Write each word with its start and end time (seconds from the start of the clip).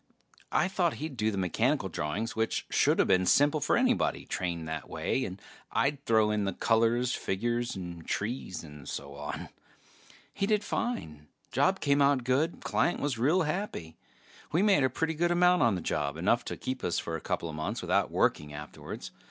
I 0.51 0.67
thought 0.67 0.95
he'd 0.95 1.15
do 1.15 1.29
the 1.29 1.37
mechanical 1.37 1.87
drawings, 1.87 2.35
which 2.35 2.65
shoulda 2.71 3.05
been 3.05 3.27
simple 3.27 3.61
for 3.61 3.77
anybody 3.77 4.25
trained 4.25 4.67
that 4.67 4.89
way, 4.89 5.23
and 5.25 5.39
I'd 5.71 6.03
throw 6.07 6.31
in 6.31 6.45
the 6.45 6.53
colors, 6.53 7.13
figures 7.13 7.75
and 7.75 8.03
trees 8.07 8.63
and 8.63 8.89
so 8.89 9.13
on. 9.13 9.49
He 10.33 10.47
did 10.47 10.63
fine. 10.63 11.27
Job 11.51 11.81
came 11.81 12.01
out 12.01 12.23
good; 12.23 12.63
client 12.63 12.99
was 12.99 13.19
real 13.19 13.43
happy. 13.43 13.95
We 14.51 14.63
made 14.63 14.83
a 14.83 14.89
pretty 14.89 15.13
good 15.13 15.29
amount 15.29 15.61
on 15.61 15.75
the 15.75 15.81
job, 15.81 16.17
enough 16.17 16.43
to 16.45 16.57
keep 16.57 16.83
us 16.83 16.97
for 16.97 17.15
a 17.15 17.21
coupla 17.21 17.53
months 17.53 17.83
without 17.83 18.09
working 18.09 18.51
afterwards. 18.51 19.11